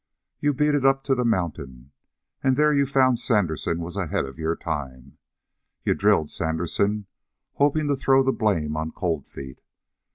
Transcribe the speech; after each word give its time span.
You 0.39 0.55
beat 0.55 0.73
it 0.73 0.83
up 0.83 1.03
to 1.03 1.13
the 1.13 1.23
mountain, 1.23 1.91
and 2.43 2.57
there 2.57 2.73
you 2.73 2.87
found 2.87 3.19
Sandersen 3.19 3.81
was 3.81 3.95
ahead 3.95 4.25
of 4.25 4.39
your 4.39 4.55
time. 4.55 5.19
You 5.83 5.93
drilled 5.93 6.31
Sandersen, 6.31 7.05
hoping 7.53 7.87
to 7.87 7.95
throw 7.95 8.23
the 8.23 8.33
blame 8.33 8.75
on 8.75 8.91
Cold 8.93 9.27
Feet. 9.27 9.61